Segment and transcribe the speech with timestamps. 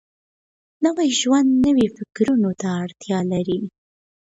[0.83, 3.59] نوی ژوند نويو فکرونو ته اړتيا لري.